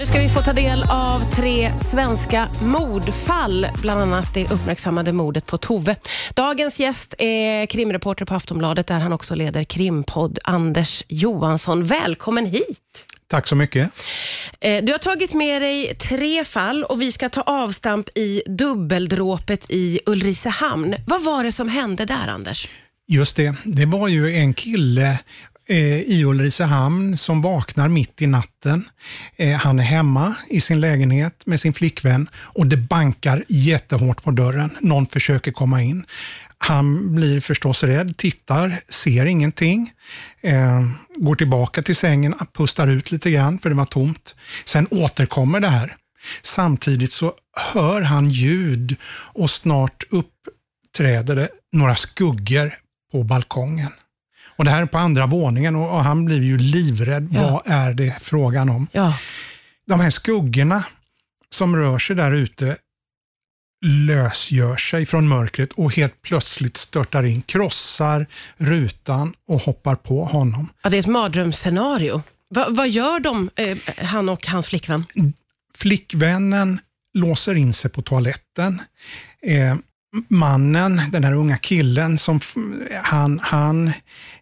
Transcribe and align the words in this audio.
Nu 0.00 0.06
ska 0.06 0.18
vi 0.18 0.28
få 0.28 0.40
ta 0.40 0.52
del 0.52 0.82
av 0.82 1.32
tre 1.32 1.72
svenska 1.80 2.48
mordfall, 2.62 3.66
bland 3.82 4.00
annat 4.00 4.34
det 4.34 4.50
uppmärksammade 4.50 5.12
mordet 5.12 5.46
på 5.46 5.58
Tove. 5.58 5.96
Dagens 6.34 6.80
gäst 6.80 7.14
är 7.18 7.66
krimreporter 7.66 8.24
på 8.24 8.34
Aftonbladet, 8.34 8.86
där 8.86 8.98
han 8.98 9.12
också 9.12 9.34
leder 9.34 9.64
krimpodd, 9.64 10.38
Anders 10.44 11.02
Johansson. 11.08 11.84
Välkommen 11.84 12.46
hit! 12.46 13.06
Tack 13.26 13.48
så 13.48 13.56
mycket. 13.56 13.90
Eh, 14.60 14.84
du 14.84 14.92
har 14.92 14.98
tagit 14.98 15.34
med 15.34 15.62
dig 15.62 15.94
tre 15.94 16.44
fall 16.44 16.84
och 16.84 17.00
vi 17.00 17.12
ska 17.12 17.28
ta 17.28 17.40
avstamp 17.40 18.08
i 18.14 18.42
dubbeldråpet 18.46 19.66
i 19.68 20.00
Ulricehamn. 20.06 20.94
Vad 21.06 21.24
var 21.24 21.44
det 21.44 21.52
som 21.52 21.68
hände 21.68 22.04
där, 22.04 22.28
Anders? 22.28 22.68
Just 23.12 23.36
det, 23.36 23.54
det 23.64 23.86
var 23.86 24.08
ju 24.08 24.34
en 24.36 24.54
kille 24.54 25.18
Eh, 25.70 26.00
i 26.00 26.24
Ulricehamn 26.24 27.16
som 27.16 27.42
vaknar 27.42 27.88
mitt 27.88 28.22
i 28.22 28.26
natten. 28.26 28.88
Eh, 29.36 29.58
han 29.58 29.78
är 29.78 29.82
hemma 29.82 30.34
i 30.48 30.60
sin 30.60 30.80
lägenhet 30.80 31.46
med 31.46 31.60
sin 31.60 31.72
flickvän 31.72 32.28
och 32.34 32.66
det 32.66 32.76
bankar 32.76 33.44
jättehårt 33.48 34.22
på 34.22 34.30
dörren. 34.30 34.70
Någon 34.80 35.06
försöker 35.06 35.52
komma 35.52 35.82
in. 35.82 36.04
Han 36.58 37.14
blir 37.14 37.40
förstås 37.40 37.82
rädd, 37.82 38.16
tittar, 38.16 38.80
ser 38.88 39.26
ingenting, 39.26 39.92
eh, 40.40 40.80
går 41.16 41.34
tillbaka 41.34 41.82
till 41.82 41.96
sängen, 41.96 42.34
pustar 42.54 42.86
ut 42.86 43.10
lite 43.10 43.30
grann 43.30 43.58
för 43.58 43.68
det 43.68 43.76
var 43.76 43.84
tomt. 43.84 44.34
Sen 44.64 44.86
återkommer 44.90 45.60
det 45.60 45.68
här. 45.68 45.96
Samtidigt 46.42 47.12
så 47.12 47.32
hör 47.72 48.02
han 48.02 48.28
ljud 48.28 48.96
och 49.12 49.50
snart 49.50 50.04
uppträder 50.10 51.36
det 51.36 51.48
några 51.72 51.96
skuggor 51.96 52.74
på 53.12 53.22
balkongen. 53.22 53.90
Och 54.60 54.64
Det 54.64 54.70
här 54.70 54.82
är 54.82 54.86
på 54.86 54.98
andra 54.98 55.26
våningen 55.26 55.76
och, 55.76 55.94
och 55.94 56.04
han 56.04 56.24
blir 56.24 56.42
ju 56.42 56.58
livrädd. 56.58 57.28
Ja. 57.32 57.50
Vad 57.50 57.62
är 57.74 57.94
det 57.94 58.16
frågan 58.20 58.70
om? 58.70 58.86
Ja. 58.92 59.18
De 59.86 60.00
här 60.00 60.10
skuggorna 60.10 60.84
som 61.50 61.76
rör 61.76 61.98
sig 61.98 62.16
där 62.16 62.32
ute 62.32 62.76
lösgör 63.86 64.76
sig 64.76 65.06
från 65.06 65.28
mörkret 65.28 65.72
och 65.72 65.96
helt 65.96 66.22
plötsligt 66.22 66.76
störtar 66.76 67.22
in, 67.22 67.42
krossar 67.42 68.26
rutan 68.56 69.34
och 69.46 69.60
hoppar 69.60 69.94
på 69.94 70.24
honom. 70.24 70.68
Ja, 70.82 70.90
det 70.90 70.96
är 70.96 71.00
ett 71.00 71.06
mardrömsscenario. 71.06 72.22
Va, 72.50 72.66
vad 72.70 72.88
gör 72.88 73.20
de, 73.20 73.50
eh, 73.56 73.78
han 73.96 74.28
och 74.28 74.46
hans 74.46 74.66
flickvän? 74.66 75.04
Flickvännen 75.74 76.80
låser 77.14 77.54
in 77.54 77.72
sig 77.72 77.90
på 77.90 78.02
toaletten. 78.02 78.82
Eh, 79.42 79.76
mannen, 80.28 81.02
den 81.12 81.24
här 81.24 81.32
unga 81.32 81.56
killen, 81.56 82.18
som 82.18 82.40
han, 83.02 83.40
han 83.42 83.92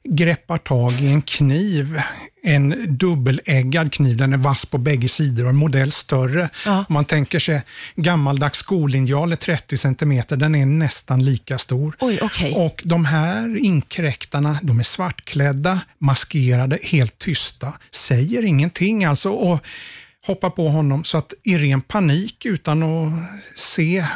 greppar 0.05 0.58
tag 0.58 0.92
i 0.92 1.06
en 1.06 1.22
kniv, 1.22 2.00
en 2.42 2.97
dubbeläggad 2.98 3.92
kniv, 3.92 4.16
den 4.16 4.33
är 4.33 4.36
vass 4.36 4.66
på 4.66 4.78
bägge 4.78 5.08
sidor 5.08 5.44
och 5.44 5.50
en 5.50 5.56
modell 5.56 5.92
större. 5.92 6.48
Ja. 6.64 6.84
Om 6.88 6.94
man 6.94 7.05
tänker 7.05 7.38
sig 7.38 7.62
gammaldags 7.97 8.58
skolindial 8.58 9.33
är 9.33 9.36
30 9.36 9.77
cm, 9.77 10.22
den 10.28 10.55
är 10.55 10.66
nästan 10.66 11.25
lika 11.25 11.58
stor. 11.58 11.97
Oj, 12.00 12.19
okay. 12.22 12.53
Och 12.53 12.82
de 12.84 13.05
här 13.05 13.56
inkräktarna, 13.56 14.58
de 14.62 14.78
är 14.78 14.84
svartklädda, 14.84 15.80
maskerade, 15.98 16.78
helt 16.82 17.19
tysta, 17.19 17.72
säger 17.91 18.44
ingenting 18.44 19.05
alltså. 19.05 19.30
Och 19.30 19.66
hoppar 20.27 20.50
på 20.50 20.69
honom 20.69 21.05
så 21.05 21.19
att 21.19 21.34
i 21.42 21.58
ren 21.58 21.80
panik 21.80 22.47
utan 22.47 22.82
att 22.82 23.12
se 23.55 24.06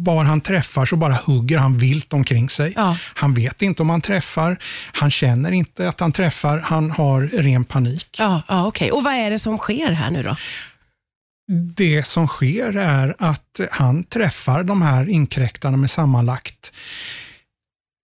var 0.00 0.24
han 0.24 0.40
träffar 0.40 0.86
så 0.86 0.96
bara 0.96 1.12
hugger 1.12 1.58
han 1.58 1.78
vilt 1.78 2.12
omkring 2.12 2.50
sig. 2.50 2.72
Ja. 2.76 2.96
Han 3.14 3.34
vet 3.34 3.62
inte 3.62 3.82
om 3.82 3.90
han 3.90 4.00
träffar, 4.00 4.58
han 4.92 5.10
känner 5.10 5.50
inte 5.50 5.88
att 5.88 6.00
han 6.00 6.12
träffar, 6.12 6.58
han 6.58 6.90
har 6.90 7.22
ren 7.22 7.64
panik. 7.64 8.16
Ja, 8.18 8.42
ja 8.48 8.66
Okay. 8.66 8.90
Och 8.90 9.04
vad 9.04 9.12
är 9.12 9.30
det 9.30 9.38
som 9.38 9.58
sker 9.58 9.90
här 9.90 10.10
nu 10.10 10.22
då? 10.22 10.36
Det 11.76 12.06
som 12.06 12.28
sker 12.28 12.76
är 12.76 13.14
att 13.18 13.60
han 13.70 14.04
träffar 14.04 14.64
de 14.64 14.82
här 14.82 15.08
inkräktarna 15.08 15.76
med 15.76 15.90
sammanlagt 15.90 16.72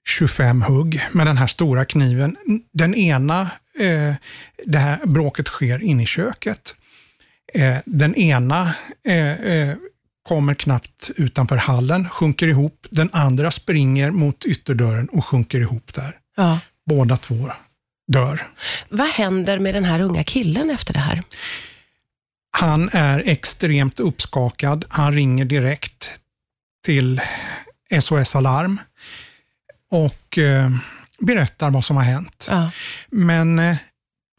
25 0.09 0.63
hugg 0.63 1.01
med 1.13 1.27
den 1.27 1.37
här 1.37 1.47
stora 1.47 1.85
kniven. 1.85 2.37
Den 2.73 2.95
ena, 2.95 3.41
eh, 3.79 4.15
det 4.65 4.79
här 4.79 5.07
bråket 5.07 5.47
sker 5.47 5.83
inne 5.83 6.03
i 6.03 6.07
köket. 6.07 6.75
Eh, 7.55 7.77
den 7.85 8.15
ena 8.15 8.75
eh, 9.07 9.33
eh 9.33 9.77
kommer 10.29 10.55
knappt 10.55 11.11
utanför 11.17 11.57
hallen, 11.57 12.09
sjunker 12.09 12.49
ihop. 12.49 12.87
Den 12.91 13.11
andra 13.13 13.51
springer 13.51 14.11
mot 14.11 14.45
ytterdörren 14.45 15.09
och 15.09 15.25
sjunker 15.25 15.61
ihop 15.61 15.95
där. 15.95 16.19
Ja. 16.37 16.59
Båda 16.87 17.17
två 17.17 17.51
dör. 18.13 18.47
Vad 18.89 19.09
händer 19.09 19.59
med 19.59 19.75
den 19.75 19.85
här 19.85 20.01
unga 20.01 20.25
killen 20.25 20.71
efter 20.71 20.95
det 20.95 21.01
här? 21.01 21.23
Han 22.51 22.89
är 22.93 23.23
extremt 23.27 24.01
uppskakad. 24.01 24.85
Han 24.89 25.15
ringer 25.15 25.45
direkt 25.45 26.11
till 26.85 27.21
SOS 28.01 28.37
Alarm 28.37 28.81
och 29.91 30.39
eh, 30.39 30.71
berättar 31.19 31.71
vad 31.71 31.85
som 31.85 31.97
har 31.97 32.05
hänt. 32.05 32.47
Ja. 32.51 32.71
Men 33.11 33.59
eh, 33.59 33.77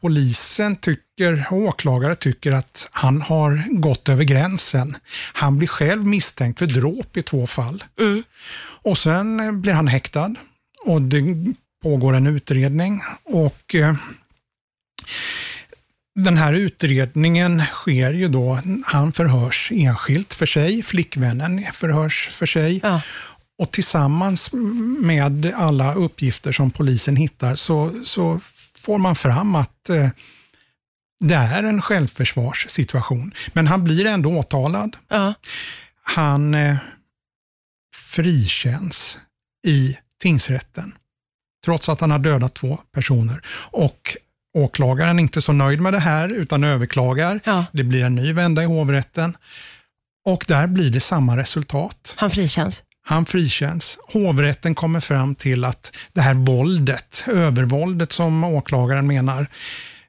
polisen 0.06 0.76
tycker, 0.76 1.46
och 1.50 1.58
åklagare 1.58 2.14
tycker 2.14 2.52
att 2.52 2.88
han 2.90 3.22
har 3.22 3.64
gått 3.70 4.08
över 4.08 4.24
gränsen. 4.24 4.96
Han 5.32 5.58
blir 5.58 5.68
själv 5.68 6.06
misstänkt 6.06 6.58
för 6.58 6.66
dråp 6.66 7.16
i 7.16 7.22
två 7.22 7.46
fall. 7.46 7.84
Mm. 8.00 8.22
Och 8.82 8.98
sen 8.98 9.60
blir 9.60 9.72
han 9.72 9.88
häktad 9.88 10.34
och 10.86 11.02
det 11.02 11.24
pågår 11.82 12.14
en 12.14 12.26
utredning. 12.26 13.00
och 13.24 13.74
eh, 13.74 13.94
den 16.14 16.36
här 16.36 16.52
utredningen 16.52 17.62
sker 17.72 18.12
ju 18.12 18.28
då, 18.28 18.60
han 18.84 19.12
förhörs 19.12 19.72
enskilt 19.74 20.34
för 20.34 20.46
sig, 20.46 20.82
flickvännen 20.82 21.64
förhörs 21.72 22.28
för 22.32 22.46
sig. 22.46 22.80
Ja. 22.82 23.00
Och 23.58 23.70
tillsammans 23.70 24.50
med 25.00 25.52
alla 25.56 25.94
uppgifter 25.94 26.52
som 26.52 26.70
polisen 26.70 27.16
hittar 27.16 27.54
så, 27.54 28.04
så 28.04 28.40
får 28.86 28.98
man 28.98 29.16
fram 29.16 29.54
att 29.54 29.90
eh, 29.90 30.08
det 31.20 31.34
är 31.34 31.62
en 31.62 31.82
självförsvarssituation. 31.82 33.32
Men 33.52 33.66
han 33.66 33.84
blir 33.84 34.06
ändå 34.06 34.30
åtalad. 34.30 34.96
Ja. 35.08 35.34
Han 36.02 36.54
eh, 36.54 36.76
frikänns 37.94 39.18
i 39.66 39.96
tingsrätten, 40.22 40.94
trots 41.64 41.88
att 41.88 42.00
han 42.00 42.10
har 42.10 42.18
dödat 42.18 42.54
två 42.54 42.78
personer. 42.92 43.40
Och 43.70 44.16
åklagaren 44.54 45.18
är 45.18 45.22
inte 45.22 45.42
så 45.42 45.52
nöjd 45.52 45.80
med 45.80 45.92
det 45.92 46.00
här, 46.00 46.32
utan 46.32 46.64
överklagar. 46.64 47.40
Ja. 47.44 47.64
Det 47.72 47.84
blir 47.84 48.04
en 48.04 48.14
ny 48.14 48.32
vända 48.32 48.62
i 48.62 48.66
hovrätten. 48.66 49.36
Och 50.24 50.44
där 50.48 50.66
blir 50.66 50.90
det 50.90 51.00
samma 51.00 51.36
resultat. 51.36 52.14
Han 52.16 52.30
frikänns? 52.30 52.82
Han 53.08 53.26
frikänns. 53.26 53.98
Hovrätten 54.12 54.74
kommer 54.74 55.00
fram 55.00 55.34
till 55.34 55.64
att 55.64 55.96
det 56.12 56.20
här 56.20 56.34
våldet, 56.34 57.24
övervåldet 57.26 58.12
som 58.12 58.44
åklagaren 58.44 59.06
menar 59.06 59.46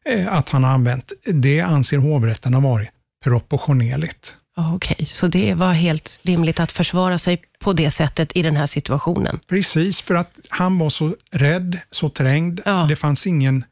eh, 0.06 0.34
att 0.34 0.50
han 0.50 0.64
har 0.64 0.72
använt, 0.72 1.14
det 1.26 1.62
anser 1.62 1.98
hovrätten 1.98 2.54
ha 2.54 2.62
varit 2.62 2.90
proportionerligt. 3.24 4.38
Okej, 4.58 4.94
okay, 4.94 5.06
så 5.06 5.28
det 5.28 5.54
var 5.54 5.74
helt 5.74 6.20
rimligt 6.22 6.60
att 6.60 6.72
försvara 6.72 7.18
sig 7.18 7.42
på 7.60 7.74
det 7.74 7.92
sättet 7.92 8.38
i 8.38 8.42
den 8.42 8.56
här 8.56 8.68
situationen? 8.68 9.40
Precis, 9.48 10.02
för 10.02 10.16
att 10.16 10.40
han 10.50 10.78
var 10.78 10.90
så 10.90 11.16
rädd, 11.32 11.80
så 11.92 12.10
trängd. 12.10 12.62
Ja. 12.66 12.86
Det 12.90 12.96
fanns 12.96 13.28
ingen 13.28 13.66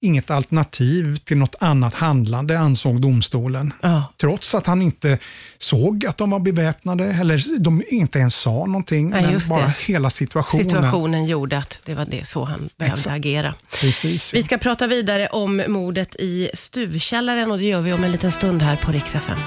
inget 0.00 0.30
alternativ 0.30 1.16
till 1.16 1.36
något 1.36 1.54
annat 1.60 1.94
handlande, 1.94 2.58
ansåg 2.58 3.00
domstolen. 3.00 3.72
Ja. 3.80 4.12
Trots 4.20 4.54
att 4.54 4.66
han 4.66 4.82
inte 4.82 5.18
såg 5.58 6.06
att 6.06 6.16
de 6.16 6.30
var 6.30 6.40
beväpnade, 6.40 7.04
eller 7.04 7.58
de 7.58 7.82
inte 7.88 8.18
ens 8.18 8.34
sa 8.34 8.50
någonting, 8.50 9.10
ja, 9.10 9.20
men 9.20 9.40
bara 9.48 9.66
det. 9.66 9.74
hela 9.86 10.10
situationen. 10.10 10.64
Situationen 10.64 11.26
gjorde 11.26 11.58
att 11.58 11.82
det 11.84 11.94
var 11.94 12.04
det 12.04 12.26
så 12.26 12.44
han 12.44 12.68
behövde 12.76 12.98
Exakt. 12.98 13.16
agera. 13.16 13.54
Precis, 13.80 14.32
ja. 14.32 14.36
Vi 14.36 14.42
ska 14.42 14.58
prata 14.58 14.86
vidare 14.86 15.26
om 15.26 15.62
mordet 15.68 16.16
i 16.18 16.50
stuvkällaren 16.54 17.50
och 17.50 17.58
det 17.58 17.64
gör 17.64 17.80
vi 17.80 17.92
om 17.92 18.04
en 18.04 18.12
liten 18.12 18.32
stund 18.32 18.62
här 18.62 18.76
på 18.76 18.92
Rix 18.92 19.14
FM. 19.14 19.38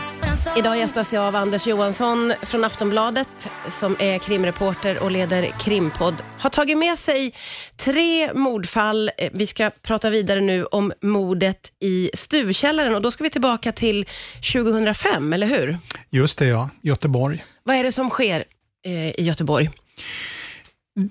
Idag 0.58 0.78
gästas 0.78 1.14
jag 1.14 1.24
av 1.24 1.36
Anders 1.36 1.68
Johansson 1.68 2.34
från 2.42 2.64
Aftonbladet 2.64 3.50
som 3.70 3.96
är 4.00 4.18
krimreporter 4.18 5.04
och 5.04 5.12
leder 5.12 5.46
krimpodd. 5.60 6.16
Har 6.38 6.50
tagit 6.50 6.78
med 6.78 7.00
sig 7.00 7.34
tre 7.78 8.34
mordfall. 8.34 9.12
Vi 9.34 9.48
ska 9.48 9.72
prata 9.82 10.10
vidare 10.10 10.39
nu 10.42 10.66
om 10.66 10.94
mordet 11.02 11.72
i 11.80 12.12
stuvkällaren 12.14 12.96
och 12.96 13.02
då 13.02 13.12
ska 13.12 13.24
vi 13.24 13.30
tillbaka 13.30 13.72
till 13.72 14.06
2005, 14.54 15.34
eller 15.34 15.48
hur? 15.48 15.78
Just 16.10 16.40
det 16.40 16.46
ja, 16.46 16.70
Göteborg. 16.82 17.46
Vad 17.64 17.76
är 17.76 17.84
det 17.84 17.92
som 17.92 18.10
sker 18.10 18.44
eh, 18.86 19.10
i 19.10 19.24
Göteborg? 19.24 19.70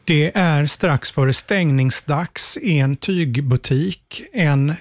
Det 0.04 0.32
är 0.34 0.66
strax 0.66 1.10
före 1.10 1.32
stängningsdags 1.32 2.56
i 2.56 2.78
en 2.78 2.96
tygbutik. 2.96 4.22
En 4.32 4.75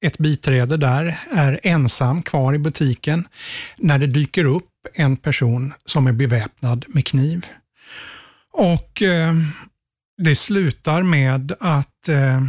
ett 0.00 0.18
biträde 0.18 0.76
där 0.76 1.18
är 1.30 1.60
ensam 1.62 2.22
kvar 2.22 2.54
i 2.54 2.58
butiken 2.58 3.28
när 3.76 3.98
det 3.98 4.06
dyker 4.06 4.44
upp 4.44 4.68
en 4.94 5.16
person 5.16 5.72
som 5.84 6.06
är 6.06 6.12
beväpnad 6.12 6.84
med 6.88 7.06
kniv. 7.06 7.46
Och 8.52 9.02
eh, 9.02 9.34
Det 10.18 10.34
slutar 10.34 11.02
med 11.02 11.52
att 11.60 12.08
eh, 12.08 12.42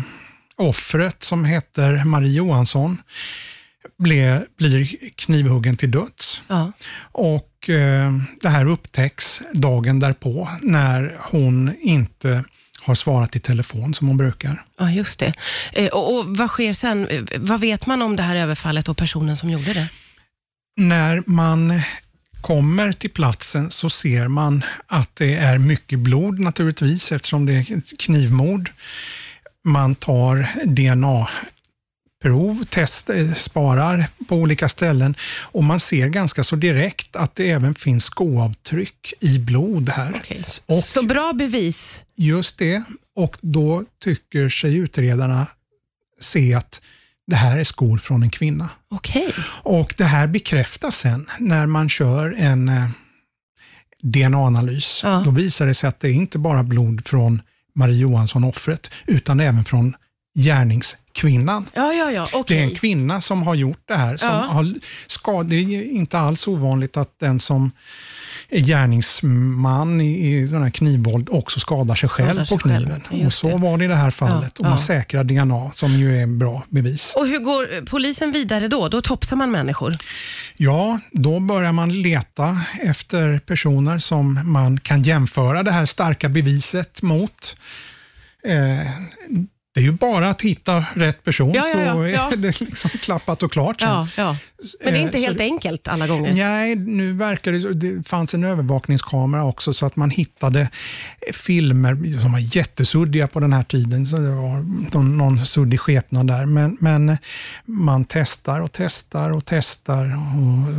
offret 0.59 1.23
som 1.23 1.45
heter 1.45 2.05
Marie 2.05 2.33
Johansson 2.33 3.01
blir, 3.97 4.47
blir 4.57 4.95
knivhuggen 5.15 5.77
till 5.77 5.91
döds. 5.91 6.41
Ja. 6.47 6.71
Och 7.11 7.69
eh, 7.69 8.13
Det 8.41 8.49
här 8.49 8.65
upptäcks 8.65 9.41
dagen 9.53 9.99
därpå 9.99 10.49
när 10.61 11.17
hon 11.19 11.75
inte 11.81 12.43
har 12.81 12.95
svarat 12.95 13.35
i 13.35 13.39
telefon 13.39 13.93
som 13.93 14.07
hon 14.07 14.17
brukar. 14.17 14.63
Ja, 14.79 14.91
just 14.91 15.19
det. 15.19 15.33
Eh, 15.73 15.87
och, 15.87 16.15
och 16.15 16.37
Vad 16.37 16.49
sker 16.49 16.73
sen? 16.73 17.27
Vad 17.37 17.61
vet 17.61 17.85
man 17.85 18.01
om 18.01 18.15
det 18.15 18.23
här 18.23 18.35
överfallet 18.35 18.89
och 18.89 18.97
personen 18.97 19.37
som 19.37 19.49
gjorde 19.49 19.73
det? 19.73 19.87
När 20.77 21.23
man 21.25 21.81
kommer 22.41 22.91
till 22.91 23.09
platsen 23.09 23.71
så 23.71 23.89
ser 23.89 24.27
man 24.27 24.63
att 24.87 25.15
det 25.15 25.35
är 25.35 25.57
mycket 25.57 25.99
blod 25.99 26.39
naturligtvis 26.39 27.11
eftersom 27.11 27.45
det 27.45 27.53
är 27.53 27.77
ett 27.77 27.99
knivmord. 27.99 28.71
Man 29.65 29.95
tar 29.95 30.47
DNA-prov, 30.65 32.63
test, 32.65 33.09
eh, 33.09 33.33
sparar 33.33 34.05
på 34.27 34.35
olika 34.35 34.69
ställen 34.69 35.15
och 35.41 35.63
man 35.63 35.79
ser 35.79 36.07
ganska 36.07 36.43
så 36.43 36.55
direkt 36.55 37.15
att 37.15 37.35
det 37.35 37.49
även 37.49 37.75
finns 37.75 38.03
skoavtryck 38.03 39.13
i 39.19 39.39
blod 39.39 39.89
här. 39.89 40.21
Så, 40.47 40.61
Och- 40.65 40.83
så 40.83 41.01
bra 41.03 41.33
bevis. 41.33 42.03
Just 42.15 42.57
det, 42.57 42.83
och 43.15 43.37
då 43.41 43.83
tycker 44.03 44.49
sig 44.49 44.75
utredarna 44.77 45.47
se 46.19 46.53
att 46.53 46.81
det 47.27 47.35
här 47.35 47.57
är 47.57 47.63
skor 47.63 47.97
från 47.97 48.23
en 48.23 48.29
kvinna. 48.29 48.69
Okej. 48.89 49.33
Och 49.63 49.93
Det 49.97 50.03
här 50.03 50.27
bekräftas 50.27 50.97
sen 50.97 51.29
när 51.39 51.65
man 51.65 51.89
kör 51.89 52.35
en 52.37 52.69
eh, 52.69 52.89
DNA-analys. 54.03 54.99
Ja. 55.03 55.21
Då 55.25 55.31
visar 55.31 55.65
det 55.67 55.73
sig 55.73 55.87
att 55.87 55.99
det 55.99 56.07
är 56.09 56.13
inte 56.13 56.37
bara 56.39 56.63
blod 56.63 57.07
från 57.07 57.41
Marie 57.79 57.99
Johansson, 57.99 58.43
offret, 58.43 58.89
utan 59.05 59.39
även 59.39 59.65
från 59.65 59.95
gärningskvinnan. 60.43 61.65
Ja, 61.73 61.93
ja, 61.93 62.11
ja. 62.11 62.43
Det 62.47 62.59
är 62.59 62.63
en 62.63 62.75
kvinna 62.75 63.21
som 63.21 63.43
har 63.43 63.55
gjort 63.55 63.81
det 63.87 63.95
här. 63.95 64.17
Som 64.17 64.29
Ja. 64.29 64.35
har 64.35 64.73
skad, 65.07 65.45
det 65.49 65.55
är 65.55 65.83
inte 65.91 66.19
alls 66.19 66.47
ovanligt 66.47 66.97
att 66.97 67.19
den 67.19 67.39
som 67.39 67.71
är 68.49 68.59
gärningsman 68.59 70.01
i, 70.01 70.35
i 70.37 70.47
sån 70.47 70.63
här 70.63 70.69
knivvåld 70.69 71.29
också 71.29 71.59
skadar 71.59 71.95
sig 71.95 72.09
Skadar 72.09 72.25
själv 72.33 72.45
sig 72.45 72.57
på 72.57 72.63
kniven. 72.63 73.03
själv. 73.09 73.25
Och 73.25 73.33
så 73.33 73.57
var 73.57 73.77
det 73.77 73.85
i 73.85 73.87
det 73.87 73.95
här 73.95 74.11
fallet. 74.11 74.51
Ja, 74.55 74.59
och 74.59 74.63
man 74.63 74.71
ja. 74.79 74.85
säkrar 74.85 75.23
DNA, 75.23 75.71
som 75.73 75.91
ju 75.91 76.17
är 76.17 76.21
en 76.23 76.37
bra 76.39 76.63
bevis. 76.69 77.13
Och 77.15 77.27
hur 77.27 77.39
går 77.39 77.85
polisen 77.85 78.31
vidare 78.31 78.67
då? 78.67 78.87
Då 78.87 79.01
topsar 79.01 79.35
man 79.35 79.51
människor? 79.51 79.95
Ja, 80.57 80.99
då 81.11 81.39
börjar 81.39 81.71
man 81.71 82.01
leta 82.01 82.61
efter 82.81 83.39
personer 83.39 83.99
som 83.99 84.39
man 84.43 84.79
kan 84.79 85.03
jämföra 85.03 85.63
det 85.63 85.71
här 85.71 85.85
starka 85.85 86.29
beviset 86.29 87.01
mot. 87.01 87.57
Eh, 88.47 88.89
bara 89.99 90.29
att 90.29 90.41
hitta 90.41 90.85
rätt 90.95 91.23
person 91.23 91.51
Ja, 91.53 91.67
ja, 91.67 92.07
ja, 92.07 92.27
så 92.29 92.33
är 92.33 92.37
det 92.37 92.61
liksom 92.61 92.89
klappat 92.89 93.43
och 93.43 93.51
klart. 93.51 93.81
Men 93.81 94.35
det 94.83 94.89
är 94.89 94.95
inte 94.95 95.17
Eh, 95.17 95.21
så 95.21 95.25
helt 95.25 95.37
det- 95.37 95.43
enkelt 95.43 95.87
alla 95.87 96.07
gånger. 96.07 96.33
Nej, 96.33 96.75
nu 96.75 97.13
verkar 97.13 97.51
det 97.51 97.73
Det 97.73 98.07
fanns 98.07 98.33
en 98.33 98.43
övervakningskamera 98.43 99.43
också 99.45 99.73
så 99.73 99.85
att 99.85 99.95
man 99.95 100.09
hittade 100.09 100.69
filmer 101.33 102.19
som 102.21 102.31
var 102.31 102.55
jättesuddiga 102.55 103.27
på 103.27 103.39
den 103.39 103.53
här 103.53 103.63
tiden. 103.63 104.05
Så 104.07 104.17
det 104.17 104.29
var 104.29 104.65
någon, 104.93 105.17
någon 105.17 105.45
suddig 105.45 105.79
skepnad 105.79 106.27
där. 106.27 106.45
Men, 106.45 106.77
men 106.79 107.17
man 107.65 108.05
testar 108.05 108.59
och 108.59 108.71
testar 108.71 109.29
och 109.29 109.45
testar 109.45 110.05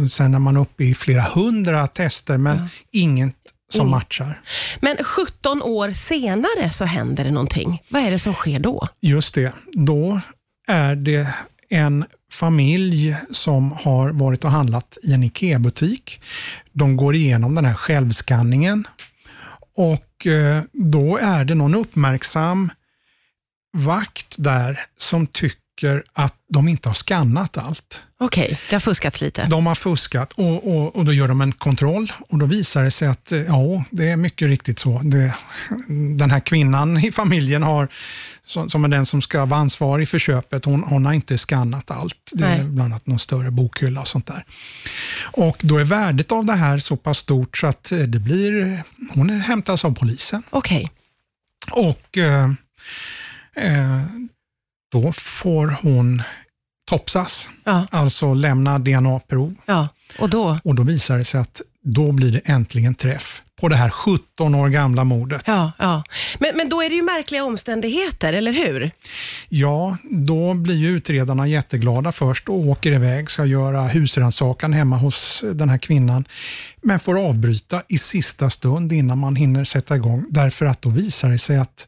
och 0.04 0.12
sen 0.12 0.34
är 0.34 0.38
man 0.38 0.56
uppe 0.56 0.84
i 0.84 0.94
flera 0.94 1.22
hundra 1.22 1.86
tester 1.86 2.36
men 2.36 2.68
inget 2.92 3.34
som 3.70 3.80
Inget. 3.86 3.90
matchar. 3.90 4.40
Men 4.80 4.96
17 5.04 5.62
år 5.62 5.90
senare 5.90 6.70
så 6.72 6.84
händer 6.84 7.24
det 7.24 7.30
någonting. 7.30 7.82
Vad 7.88 8.02
är 8.02 8.10
det 8.10 8.18
som 8.18 8.34
sker 8.34 8.58
då? 8.58 8.88
Just 9.00 9.34
det, 9.34 9.52
då 9.72 10.20
är 10.68 10.96
det 10.96 11.26
en 11.68 12.04
familj 12.32 13.16
som 13.30 13.72
har 13.72 14.10
varit 14.10 14.44
och 14.44 14.50
handlat 14.50 14.98
i 15.02 15.12
en 15.12 15.22
IKEA-butik. 15.22 16.20
De 16.72 16.96
går 16.96 17.14
igenom 17.14 17.54
den 17.54 17.64
här 17.64 17.74
självskanningen 17.74 18.86
och 19.76 20.26
eh, 20.26 20.62
då 20.72 21.16
är 21.16 21.44
det 21.44 21.54
någon 21.54 21.74
uppmärksam 21.74 22.70
vakt 23.72 24.34
där 24.38 24.86
som 24.98 25.26
tycker 25.26 26.02
att 26.12 26.34
de 26.48 26.68
inte 26.68 26.88
har 26.88 26.94
skannat 26.94 27.58
allt. 27.58 28.02
Okej, 28.18 28.58
det 28.68 28.74
har 28.74 28.80
fuskats 28.80 29.20
lite. 29.20 29.46
De 29.46 29.66
har 29.66 29.74
fuskat 29.74 30.32
och, 30.32 30.76
och, 30.76 30.96
och 30.96 31.04
då 31.04 31.12
gör 31.12 31.28
de 31.28 31.40
en 31.40 31.52
kontroll 31.52 32.12
och 32.28 32.38
då 32.38 32.46
visar 32.46 32.84
det 32.84 32.90
sig 32.90 33.08
att 33.08 33.32
eh, 33.32 33.38
ja, 33.38 33.84
det 33.90 34.08
är 34.08 34.16
mycket 34.16 34.48
riktigt 34.48 34.78
så. 34.78 35.00
Det, 35.04 35.34
den 36.16 36.30
här 36.30 36.40
kvinnan 36.40 36.98
i 36.98 37.12
familjen 37.12 37.62
har, 37.62 37.88
som, 38.44 38.84
är 38.84 38.88
den 38.88 39.06
som 39.06 39.22
ska 39.22 39.44
vara 39.44 39.60
ansvarig 39.60 40.08
för 40.08 40.18
köpet, 40.18 40.64
hon, 40.64 40.82
hon 40.82 41.06
har 41.06 41.12
inte 41.12 41.38
skannat 41.38 41.90
allt. 41.90 42.30
Det 42.32 42.44
är 42.44 42.48
Nej. 42.48 42.64
bland 42.64 42.92
annat 42.92 43.06
någon 43.06 43.18
större 43.18 43.50
bokhylla 43.50 44.00
och 44.00 44.08
sånt 44.08 44.26
där. 44.26 44.44
Och 45.22 45.56
då 45.60 45.78
är 45.78 45.84
värdet 45.84 46.32
av 46.32 46.44
det 46.44 46.52
här 46.54 46.78
så 46.78 46.96
pass 46.96 47.18
stort 47.18 47.58
så 47.58 47.66
att 47.66 47.92
eh, 47.92 47.98
det 47.98 48.18
blir, 48.18 48.82
hon 49.14 49.30
hämtas 49.30 49.84
av 49.84 49.94
polisen. 49.94 50.42
Okej, 50.50 50.90
Och 51.70 52.18
eh, 52.18 52.44
eh, 52.44 52.50
då 54.92 55.12
får 55.12 55.76
hon 55.82 56.22
topsas, 56.90 57.48
ja, 57.64 57.86
alltså 57.90 58.34
lämna 58.34 58.78
DNA-prov. 58.78 59.54
ja. 59.66 59.88
Och 60.18 60.30
då? 60.30 60.58
Och 60.64 60.74
då 60.74 60.82
visar 60.82 61.18
det 61.18 61.24
sig 61.24 61.40
att 61.40 61.60
då 61.82 62.12
blir 62.12 62.32
det 62.32 62.40
äntligen 62.44 62.94
träff 62.94 63.42
på 63.60 63.68
det 63.68 63.76
här 63.76 63.90
17 63.90 64.54
år 64.54 64.68
gamla 64.68 65.04
mordet. 65.04 65.42
Ja, 65.46 65.72
ja. 65.78 66.04
Men, 66.38 66.56
men 66.56 66.68
då 66.68 66.82
är 66.82 66.88
det 66.88 66.94
ju 66.94 67.02
märkliga 67.02 67.44
omständigheter, 67.44 68.32
eller 68.32 68.52
hur? 68.52 68.90
Ja, 69.48 69.96
då 70.10 70.54
blir 70.54 70.74
ju 70.74 70.88
utredarna 70.88 71.46
jätteglada 71.46 72.12
först 72.12 72.48
och 72.48 72.58
åker 72.58 72.92
iväg, 72.92 73.30
ska 73.30 73.44
göra 73.44 73.82
husrannsakan 73.88 74.72
hemma 74.72 74.96
hos 74.96 75.44
den 75.54 75.68
här 75.68 75.78
kvinnan, 75.78 76.24
men 76.82 77.00
får 77.00 77.18
avbryta 77.28 77.82
i 77.88 77.98
sista 77.98 78.50
stund 78.50 78.92
innan 78.92 79.18
man 79.18 79.36
hinner 79.36 79.64
sätta 79.64 79.96
igång, 79.96 80.24
därför 80.30 80.66
att 80.66 80.82
då 80.82 80.88
visar 80.88 81.30
det 81.30 81.38
sig 81.38 81.56
att 81.56 81.86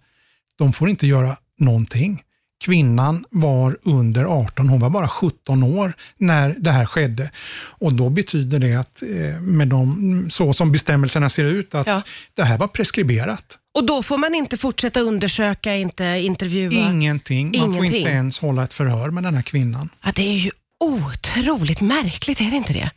de 0.59 0.73
får 0.73 0.91
inte 0.91 1.07
göra 1.07 1.37
någonting. 1.61 2.23
Kvinnan 2.65 3.25
var 3.31 3.79
under 3.83 4.25
18, 4.25 4.69
hon 4.69 4.81
var 4.81 4.91
bara 4.91 5.09
17 5.09 5.63
år 5.63 5.93
när 6.19 6.57
det 6.59 6.71
här 6.71 6.87
skedde. 6.87 7.31
Och 7.69 7.95
Då 7.95 8.09
betyder 8.09 8.59
det 8.59 8.75
att 8.75 9.03
eh, 9.03 9.41
med 9.41 9.69
de, 9.69 10.27
så 10.31 10.53
som 10.53 10.73
bestämmelserna 10.73 11.29
ser 11.29 11.45
ut, 11.45 11.75
att 11.75 11.87
Ja. 11.87 12.03
det 12.35 12.45
här 12.45 12.59
var 12.59 12.69
preskriberat. 12.69 13.59
Och 13.75 13.87
då 13.87 14.03
får 14.03 14.19
man 14.19 14.35
inte 14.35 14.57
fortsätta 14.57 15.01
undersöka, 15.01 15.75
inte 15.77 16.05
intervjua? 16.05 16.73
Ingenting. 16.91 17.47
Man 17.59 17.61
får 17.61 17.69
Ingenting. 17.77 17.99
inte 18.01 18.11
ens 18.11 18.39
hålla 18.39 18.65
ett 18.65 18.73
förhör 18.73 19.11
med 19.11 19.23
den 19.25 19.35
här 19.35 19.43
kvinnan. 19.43 19.89
Ja, 20.05 20.13
det 20.15 20.23
är 20.23 20.39
ju 20.39 20.51
otroligt 20.85 21.81
märkligt, 21.81 22.41
är 22.41 22.51
det 22.51 22.57
inte 22.57 22.73
det? 22.73 22.91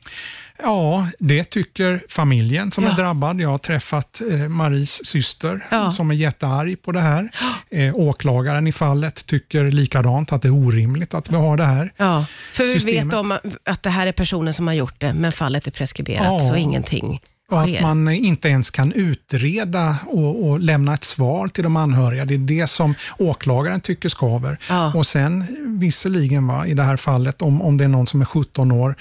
Ja, 0.64 1.08
det 1.20 1.44
tycker 1.44 2.04
familjen 2.10 2.72
som 2.72 2.84
Ja. 2.84 2.92
är 2.92 2.96
drabbad. 2.96 3.42
Jag 3.42 3.50
har 3.50 3.58
träffat 3.58 4.22
eh, 4.32 4.38
Maries 4.50 5.06
syster 5.06 5.68
Ja. 5.72 5.92
som 5.92 6.12
är 6.12 6.16
jättearg 6.16 6.82
på 6.82 6.92
det 6.92 7.00
här. 7.02 7.30
Eh, 7.72 7.96
åklagaren 7.96 8.68
i 8.68 8.72
fallet 8.72 9.26
tycker 9.26 9.72
likadant, 9.72 10.32
att 10.32 10.42
det 10.42 10.48
är 10.48 10.54
orimligt 10.54 11.14
att 11.14 11.30
vi 11.32 11.36
har 11.36 11.58
det 11.58 11.64
här. 11.66 11.94
Ja, 11.98 12.26
för 12.54 12.64
vi 12.64 12.74
Systemet. 12.74 13.06
vet 13.06 13.14
om 13.14 13.38
att 13.66 13.84
det 13.84 13.90
här 13.90 14.08
är 14.08 14.12
personen 14.12 14.54
som 14.54 14.68
har 14.68 14.74
gjort 14.74 14.96
det, 14.98 15.14
men 15.14 15.32
fallet 15.32 15.68
är 15.68 15.72
preskriberat, 15.72 16.24
Ja. 16.26 16.40
så 16.40 16.56
ingenting 16.56 17.22
Och 17.52 17.62
att 17.62 17.82
man 17.82 18.10
inte 18.10 18.48
ens 18.50 18.70
kan 18.70 18.92
utreda 18.92 19.98
och, 20.08 20.46
och 20.50 20.60
lämna 20.60 20.94
ett 20.94 21.04
svar 21.04 21.48
till 21.48 21.64
de 21.64 21.76
anhöriga. 21.76 22.26
Det 22.26 22.34
är 22.34 22.38
det 22.38 22.68
som 22.68 22.96
åklagaren 23.18 23.82
tycker 23.82 24.10
skaver. 24.10 24.58
Ja. 24.70 24.94
Och 24.96 25.06
sen 25.06 25.46
visserligen 25.80 26.48
va, 26.48 26.68
i 26.68 26.74
det 26.74 26.84
här 26.84 26.98
fallet, 26.98 27.42
om, 27.42 27.62
om 27.62 27.78
det 27.78 27.84
är 27.84 27.88
någon 27.88 28.08
som 28.08 28.22
är 28.22 28.26
17 28.26 28.72
år, 28.72 28.96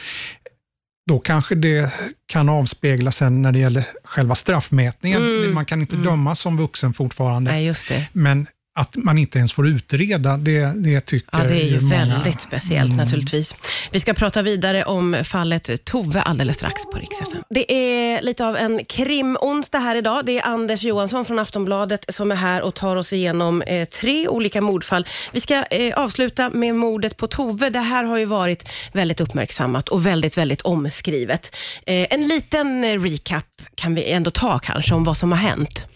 då 1.06 1.18
kanske 1.18 1.54
det 1.54 1.92
kan 2.26 2.48
avspegla 2.48 3.12
sen 3.12 3.42
när 3.42 3.52
det 3.52 3.58
gäller 3.58 3.84
själva 4.04 4.34
straffmätningen. 4.34 5.54
Man 5.54 5.64
kan 5.64 5.80
inte 5.80 5.96
dömas 5.96 6.40
som 6.40 6.56
vuxen 6.56 6.94
fortfarande. 6.94 7.50
Nej. 7.50 7.74
Men 8.12 8.46
att 8.76 8.96
man 8.96 9.18
inte 9.18 9.38
ens 9.38 9.52
får 9.52 9.66
utreda, 9.66 10.36
det, 10.36 10.72
det 10.76 11.00
tycker 11.00 11.28
Ja, 11.32 11.44
det 11.48 11.62
är 11.62 11.66
ju 11.70 11.80
många. 11.80 11.96
väldigt 11.96 12.40
speciellt 12.40 12.96
naturligtvis. 12.96 13.54
Vi 13.90 14.00
ska 14.00 14.14
prata 14.14 14.42
vidare 14.42 14.84
om 14.84 15.16
fallet 15.24 15.84
Tove 15.84 16.20
alldeles 16.20 16.56
strax 16.56 16.84
på 16.84 16.98
Rix. 16.98 17.16
Det 17.50 17.72
är 17.72 18.22
lite 18.22 18.46
av 18.46 18.56
en 18.56 18.84
krimonsdag 18.84 19.78
här 19.78 19.96
idag. 19.96 20.26
Det 20.26 20.38
är 20.38 20.46
Anders 20.46 20.82
Johansson 20.82 21.24
från 21.24 21.38
Aftonbladet 21.38 22.04
som 22.08 22.30
är 22.30 22.36
här 22.36 22.62
och 22.62 22.74
tar 22.74 22.96
oss 22.96 23.12
igenom 23.12 23.62
eh, 23.62 23.88
tre 23.88 24.28
olika 24.28 24.60
mordfall. 24.60 25.06
Vi 25.32 25.40
ska 25.40 25.64
eh, 25.64 25.94
avsluta 25.98 26.50
med 26.50 26.74
mordet 26.74 27.16
på 27.16 27.26
Tove. 27.26 27.70
Det 27.70 27.80
här 27.80 28.04
har 28.04 28.18
ju 28.18 28.24
varit 28.24 28.68
väldigt 28.92 29.20
uppmärksammat 29.20 29.88
och 29.88 30.06
väldigt, 30.06 30.38
väldigt 30.38 30.62
omskrivet. 30.62 31.56
Eh, 31.86 32.06
en 32.10 32.28
liten 32.28 32.84
eh, 32.84 33.02
recap 33.02 33.44
kan 33.74 33.94
vi 33.94 34.10
ändå 34.12 34.30
ta 34.30 34.58
kanske 34.58 34.94
om 34.94 35.04
vad 35.04 35.16
som 35.16 35.32
har 35.32 35.38
hänt. 35.38 35.86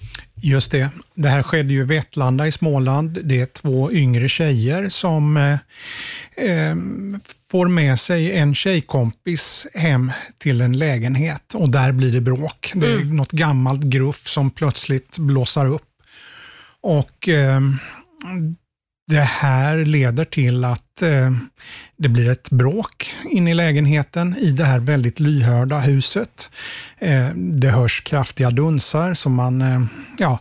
Just 0.42 0.70
det. 0.70 0.90
Det 1.14 1.28
här 1.28 1.42
skedde 1.42 1.72
ju 1.72 1.80
i 1.80 1.84
Vetlanda 1.84 2.46
i 2.46 2.52
Småland. 2.52 3.18
Det 3.24 3.40
är 3.40 3.46
två 3.46 3.92
yngre 3.92 4.28
tjejer 4.28 4.88
som 4.88 5.36
eh, 5.36 5.52
eh, 6.46 6.76
får 7.50 7.68
med 7.68 7.98
sig 7.98 8.32
en 8.32 8.54
tjejkompis 8.54 9.66
hem 9.74 10.12
till 10.38 10.60
en 10.60 10.78
lägenhet 10.78 11.54
och 11.54 11.70
där 11.70 11.92
blir 11.92 12.12
det 12.12 12.20
bråk. 12.20 12.72
Det 12.74 12.92
är 12.92 13.04
något 13.04 13.32
gammalt 13.32 13.82
gruff 13.82 14.28
som 14.28 14.50
plötsligt 14.50 15.18
blossar 15.18 15.66
upp. 15.66 15.82
Och 16.80 17.28
eh, 17.28 17.60
det 19.08 19.20
här 19.20 19.76
leder 19.84 20.24
till 20.24 20.64
att 20.64 21.02
eh, 21.02 21.30
det 21.96 22.08
blir 22.08 22.28
ett 22.28 22.50
bråk 22.50 23.14
in 23.30 23.48
i 23.48 23.54
lägenheten 23.54 24.36
i 24.38 24.50
det 24.50 24.64
här 24.64 24.78
väldigt 24.78 25.20
lyhörda 25.20 25.78
huset. 25.78 26.50
Eh, 26.98 27.28
det 27.34 27.68
hörs 27.70 28.00
kraftiga 28.02 28.50
dunsar 28.50 29.14
som 29.14 29.34
man, 29.34 29.62
eh, 29.62 29.82
ja, 30.18 30.38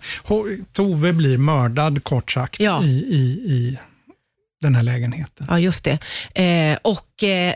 Tove 0.74 1.14
blir 1.14 1.38
mördad 1.38 2.04
kort 2.04 2.32
sagt 2.32 2.60
Ja. 2.60 2.84
i, 2.84 2.88
i, 2.88 3.18
i 3.54 3.80
den 4.62 4.76
här 4.76 4.84
lägenheten. 4.84 5.48
Ja, 5.50 5.60
just 5.60 5.84
det. 5.84 6.00
Eh, 6.44 6.78
och 6.82 7.24
eh, 7.24 7.54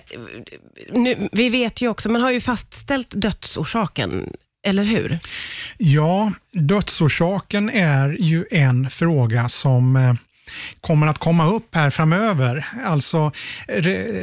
nu, 0.93 1.29
Vi 1.31 1.49
vet 1.49 1.81
ju 1.81 1.87
också, 1.87 2.09
man 2.09 2.21
har 2.21 2.31
ju 2.31 2.41
fastställt 2.41 3.13
dödsorsaken, 3.21 4.33
eller 4.67 4.83
hur? 4.83 5.19
Ja, 5.77 6.31
dödsorsaken 6.53 7.69
är 7.69 8.17
ju 8.19 8.45
en 8.51 8.89
fråga 8.89 9.49
som 9.49 10.17
kommer 10.81 11.07
att 11.07 11.17
komma 11.17 11.47
upp 11.47 11.75
här 11.75 11.89
framöver. 11.89 12.67
Alltså 12.85 13.31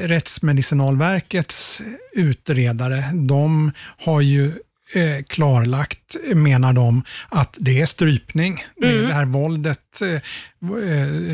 Rättsmedicinalverkets 0.02 1.82
utredare, 2.12 3.04
de 3.14 3.72
har 3.98 4.20
ju 4.20 4.46
eh, 4.94 5.22
klarlagt, 5.26 6.16
menar 6.34 6.72
de, 6.72 7.02
att 7.28 7.56
det 7.60 7.80
är 7.80 7.86
strypning. 7.86 8.64
Det 8.76 8.88
är 8.88 9.02
det 9.02 9.14
här 9.14 9.24
våldet, 9.24 10.00
eh, 10.02 10.08
eh, 10.12 10.20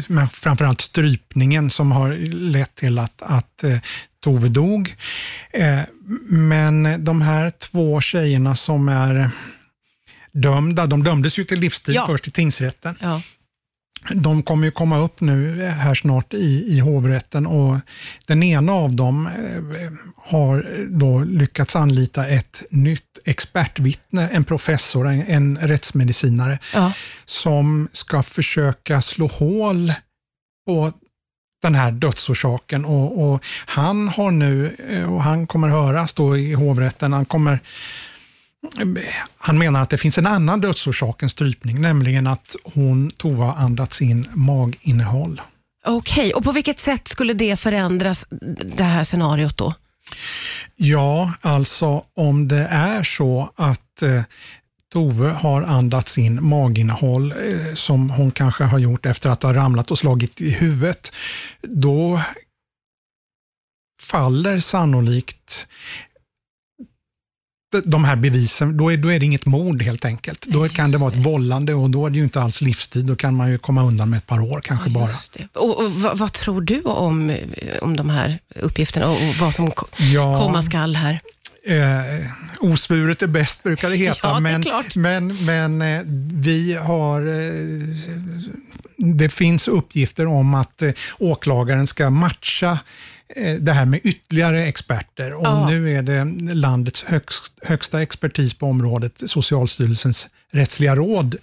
men 0.07 0.29
framförallt 0.29 0.81
strypningen 0.81 1.71
som 1.71 1.93
har 1.93 2.13
lett 2.29 2.75
till 2.75 2.99
att, 2.99 3.23
att 3.23 3.65
eh, 3.65 3.79
Tove 4.25 4.49
dog. 4.49 4.95
Men 6.29 7.05
de 7.05 7.23
här 7.23 7.51
två 7.51 8.01
tjejerna 8.01 8.57
som 8.57 8.89
är 8.89 9.31
dömda, 10.33 10.87
de 10.87 11.03
dömdes 11.05 11.39
ju 11.39 11.45
till 11.45 11.61
livstid 11.61 11.95
Ja. 11.95 12.07
först 12.07 12.29
i 12.29 12.31
tingsrätten. 12.31 12.97
Ja. 13.01 13.23
De 14.15 14.43
kommer 14.43 14.65
ju 14.65 14.71
komma 14.71 14.99
upp 14.99 15.21
nu 15.21 15.63
här 15.65 15.95
snart 15.95 16.35
i, 16.35 16.65
i 16.69 16.79
hovrätten 16.81 17.47
och 17.47 17.77
den 18.27 18.43
ena 18.43 18.73
av 18.73 18.97
dem 18.97 19.27
eh, 19.27 19.93
har 20.17 20.87
då 20.91 21.25
lyckats 21.25 21.77
anlita 21.77 22.27
ett 22.29 22.63
nytt 22.71 23.19
expertvittne, 23.25 24.29
en 24.29 24.45
professor, 24.45 25.09
en, 25.09 25.23
en 25.27 25.59
rättsmedicinare, 25.59 26.59
Ja. 26.75 26.93
som 27.25 27.89
ska 27.93 28.23
försöka 28.23 29.03
slå 29.03 29.27
hål 29.27 29.93
på 30.67 30.93
den 31.63 31.75
här 31.75 31.91
dödsorsaken 31.91 32.85
och, 32.85 33.23
och 33.33 33.45
han 33.67 34.09
har 34.09 34.31
nu, 34.31 34.77
eh, 34.89 35.15
och 35.15 35.23
han 35.23 35.47
kommer 35.47 35.69
höras 35.69 36.13
då 36.13 36.37
i 36.37 36.53
hovrätten, 36.55 37.13
han 37.13 37.25
kommer 37.25 37.59
han 39.37 39.59
menar 39.59 39.83
att 39.83 39.91
det 39.91 39.99
finns 39.99 40.19
en 40.19 40.27
annan 40.27 40.61
dödsorsak 40.61 41.23
än 41.23 41.31
strypning, 41.31 41.81
nämligen 41.81 42.27
att 42.27 42.57
hon, 42.65 43.11
Tova, 43.11 43.55
andats 43.55 44.03
in 44.03 44.29
maginnehåll. 44.35 45.41
Okej, 45.87 46.35
och 46.35 46.45
på 46.45 46.53
vilket 46.53 46.79
sätt 46.79 47.09
skulle 47.09 47.35
det 47.35 47.57
förändras, 47.57 48.27
det 48.77 48.85
här 48.85 49.05
scenariot 49.05 49.57
då? 49.57 49.75
Ja, 50.77 51.33
alltså 51.41 52.05
om 52.15 52.49
det 52.49 52.67
är 52.71 53.03
så 53.03 53.53
att 53.57 54.03
eh, 54.03 54.23
Tove 54.93 55.29
har 55.29 55.63
andats 55.63 56.19
in 56.19 56.45
maginnehåll 56.45 57.33
eh, 57.33 57.75
som 57.75 58.11
hon 58.11 58.31
kanske 58.31 58.65
har 58.65 58.79
gjort 58.79 59.07
efter 59.07 59.31
att 59.31 59.43
ha 59.43 59.55
ramlat 59.55 59.91
och 59.91 59.99
slagit 59.99 60.41
i 60.41 60.51
huvudet, 60.51 61.13
då 61.63 62.21
faller 64.03 64.61
sannolikt 64.61 65.67
de- 67.81 68.05
här 68.05 68.17
bevisen, 68.17 68.77
då 68.77 68.93
är, 68.93 68.97
då 68.97 69.13
är 69.13 69.19
det 69.21 69.27
inget 69.27 69.47
mord 69.47 69.83
helt 69.83 70.05
enkelt. 70.05 70.47
Då 70.47 70.69
kan 70.69 70.91
det 70.91 70.99
vara 70.99 71.11
ett 71.11 71.27
vållande 71.27 71.75
och 71.75 71.91
då 71.91 72.07
är 72.07 72.11
det 72.11 72.17
ju 72.17 72.25
inte 72.25 72.41
alls 72.43 72.61
livstid. 72.61 73.05
Då 73.05 73.17
kan 73.17 73.35
man 73.35 73.51
ju 73.51 73.59
komma 73.59 73.83
undan 73.83 74.11
med 74.11 74.17
ett 74.19 74.27
par 74.27 74.41
år 74.41 74.61
kanske 74.61 74.91
bara. 74.91 75.09
Och, 75.55 75.85
och 75.85 75.93
vad, 75.93 76.19
vad 76.19 76.33
tror 76.33 76.61
du 76.61 76.81
om, 76.83 77.31
eh, 77.31 77.39
om 77.83 77.97
de 77.97 78.11
här 78.11 78.39
uppgifterna 78.55 79.07
och, 79.09 79.17
och 79.29 79.35
vad 79.41 79.55
som 79.55 79.71
Ja. 79.99 80.39
komma 80.39 80.63
skall 80.63 80.97
här? 80.97 81.21
Eh, 81.67 82.27
osvuret 82.61 83.23
är 83.23 83.27
bäst 83.27 83.63
brukar 83.63 83.91
det 83.91 83.97
heta, 84.07 84.19
Ja, 84.23 84.35
det 84.35 84.41
men, 84.41 84.65
men, 84.95 85.45
men 85.45 85.83
eh, 85.83 86.03
vi 86.33 86.75
har... 86.75 87.23
Eh, 87.27 87.53
det 88.97 89.29
finns 89.29 89.69
uppgifter 89.69 90.27
om 90.27 90.55
att 90.55 90.83
eh, 90.83 90.91
åklagaren 91.19 91.87
ska 91.87 92.11
matcha 92.11 92.79
det 93.61 93.73
här 93.73 93.87
med 93.87 94.01
ytterligare 94.05 94.65
experter. 94.65 95.33
Och 95.33 95.47
Ja. 95.47 95.69
Nu 95.69 95.97
är 95.97 96.03
det 96.03 96.25
landets 96.55 97.03
högst, 97.03 97.59
högsta 97.63 98.03
expertis 98.03 98.55
på 98.55 98.67
området, 98.67 99.23
Socialstyrelsens 99.27 100.29
rättsliga 100.51 100.97
råd, 100.97 101.37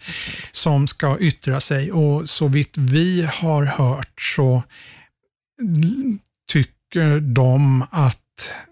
som 0.52 0.88
ska 0.88 1.18
yttra 1.20 1.60
sig. 1.60 1.92
Och 1.92 2.30
så 2.30 2.48
vitt 2.48 2.78
vi 2.78 3.30
har 3.34 3.64
hört 3.66 4.22
så 4.22 4.64
tycker 6.52 7.20
de 7.20 7.86
att 7.92 8.18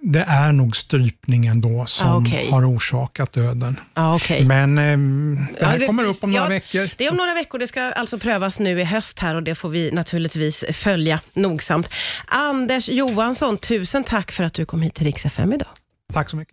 det 0.02 0.20
är 0.28 0.52
nog 0.52 0.78
strypningen 0.78 1.62
då 1.62 1.86
som 1.86 2.08
Ah, 2.08 2.18
okej. 2.18 2.50
har 2.52 2.76
orsakat 2.76 3.32
döden. 3.34 3.80
Ja, 3.94 4.16
okej. 4.16 4.46
Men 4.46 4.78
eh, 4.78 4.84
det 5.60 5.66
här 5.66 5.74
Ja, 5.74 5.80
det- 5.80 5.86
kommer 5.86 6.04
upp 6.04 6.24
om 6.24 6.32
några 6.32 6.46
ja, 6.46 6.50
veckor. 6.50 6.90
Det 6.98 7.06
är 7.06 7.12
om 7.12 7.18
några 7.18 7.34
veckor. 7.34 7.60
Det 7.60 7.68
ska 7.68 7.82
alltså 7.82 8.18
prövas 8.20 8.60
nu 8.60 8.80
i 8.82 8.84
höst 8.84 9.20
här 9.20 9.36
och 9.36 9.44
det 9.44 9.56
får 9.56 9.70
vi 9.70 9.92
naturligtvis 9.92 10.64
följa 10.74 11.20
nogsamt. 11.34 11.90
Anders 12.28 12.90
Johansson, 12.90 13.58
tusen 13.58 14.04
tack 14.04 14.32
för 14.32 14.44
att 14.44 14.54
du 14.54 14.66
kom 14.66 14.82
hit 14.82 14.96
till 14.96 15.06
Rix 15.06 15.26
FM 15.26 15.54
idag. 15.54 15.68
Tack 16.14 16.30
så 16.30 16.36
mycket. 16.38 16.48